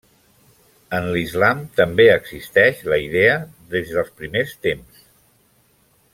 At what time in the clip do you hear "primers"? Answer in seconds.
4.23-4.57